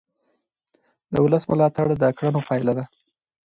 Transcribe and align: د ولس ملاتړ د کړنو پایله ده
د 1.11 1.13
ولس 1.25 1.43
ملاتړ 1.51 1.87
د 1.97 2.03
کړنو 2.17 2.39
پایله 2.47 2.73
ده 2.77 2.85